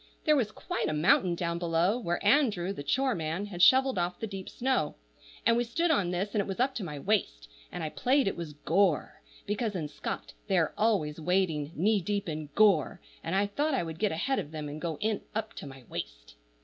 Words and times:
There 0.25 0.35
was 0.35 0.51
quite 0.51 0.89
a 0.89 0.93
mountain 0.93 1.35
down 1.35 1.59
below, 1.59 1.99
where 1.99 2.25
Andrew, 2.25 2.73
the 2.73 2.81
chore 2.81 3.13
man, 3.13 3.45
had 3.45 3.61
shovelled 3.61 3.99
off 3.99 4.19
the 4.19 4.25
deep 4.25 4.49
snow; 4.49 4.95
and 5.45 5.55
we 5.55 5.63
stood 5.63 5.91
on 5.91 6.09
this, 6.09 6.33
and 6.33 6.41
it 6.41 6.47
was 6.47 6.59
up 6.59 6.73
to 6.73 6.83
my 6.83 6.97
waist, 6.97 7.47
and 7.71 7.83
I 7.83 7.89
played 7.89 8.27
it 8.27 8.35
was 8.35 8.53
gore, 8.53 9.21
because 9.45 9.75
in 9.75 9.87
Scott 9.87 10.33
they 10.47 10.57
are 10.57 10.73
always 10.75 11.21
wading 11.21 11.71
knee 11.75 12.01
deep 12.01 12.27
in 12.27 12.49
gore, 12.55 12.99
and 13.23 13.35
I 13.35 13.45
thought 13.45 13.75
I 13.75 13.83
would 13.83 13.99
get 13.99 14.11
ahead 14.11 14.39
of 14.39 14.49
them 14.49 14.67
and 14.67 14.81
go 14.81 14.97
in 15.01 15.21
up 15.35 15.53
to 15.57 15.67
my 15.67 15.83
waist. 15.87 16.33